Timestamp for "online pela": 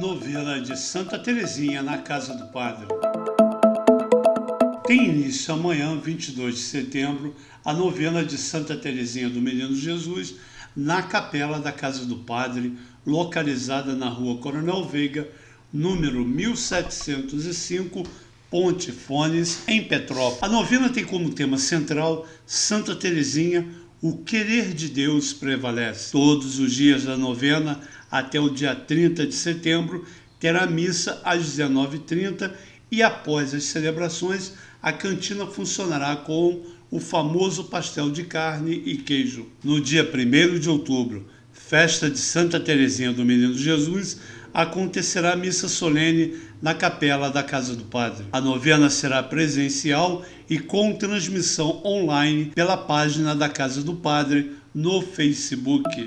51.84-52.76